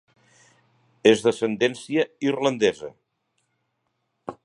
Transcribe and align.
És 1.11 1.21
d'ascendència 1.27 2.07
irlandesa. 2.31 2.93